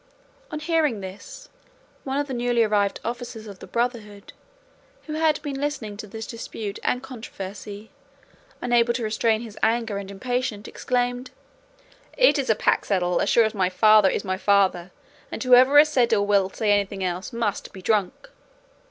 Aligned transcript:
On 0.49 0.57
hearing 0.59 0.99
this 1.01 1.47
one 2.05 2.17
of 2.17 2.25
the 2.25 2.33
newly 2.33 2.63
arrived 2.63 2.99
officers 3.05 3.45
of 3.45 3.59
the 3.59 3.67
Brotherhood, 3.67 4.33
who 5.05 5.13
had 5.13 5.39
been 5.43 5.61
listening 5.61 5.95
to 5.97 6.07
the 6.07 6.21
dispute 6.23 6.79
and 6.83 7.03
controversy, 7.03 7.91
unable 8.63 8.93
to 8.95 9.03
restrain 9.03 9.41
his 9.41 9.59
anger 9.61 9.99
and 9.99 10.09
impatience, 10.09 10.67
exclaimed, 10.67 11.29
"It 12.17 12.39
is 12.39 12.49
a 12.49 12.55
pack 12.55 12.85
saddle 12.85 13.21
as 13.21 13.29
sure 13.29 13.43
as 13.43 13.53
my 13.53 13.69
father 13.69 14.09
is 14.09 14.23
my 14.23 14.37
father, 14.37 14.89
and 15.31 15.43
whoever 15.43 15.77
has 15.77 15.89
said 15.89 16.11
or 16.15 16.25
will 16.25 16.49
say 16.49 16.71
anything 16.71 17.03
else 17.03 17.31
must 17.31 17.71
be 17.71 17.83
drunk." 17.83 18.29